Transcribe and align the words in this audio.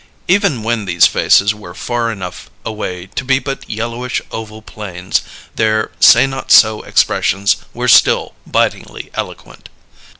Even 0.27 0.63
when 0.63 0.85
these 0.85 1.05
faces 1.05 1.53
were 1.53 1.75
far 1.75 2.11
enough 2.11 2.49
away 2.65 3.05
to 3.13 3.23
be 3.23 3.37
but 3.37 3.69
yellowish 3.69 4.19
oval 4.31 4.63
planes, 4.63 5.21
their 5.53 5.91
say 5.99 6.25
not 6.25 6.51
so 6.51 6.81
expressions 6.81 7.57
were 7.75 7.87
still 7.87 8.33
bitingly 8.47 9.11
eloquent. 9.13 9.69